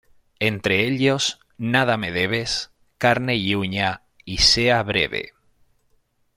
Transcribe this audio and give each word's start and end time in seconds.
Entre 0.39 0.87
ellos, 0.87 1.39
"Nada 1.59 1.95
me 1.95 2.11
debes", 2.11 2.71
"Carne 2.97 3.35
y 3.35 3.53
uña" 3.53 4.01
y 4.25 4.39
"Sea 4.39 4.81
breve". 4.81 5.33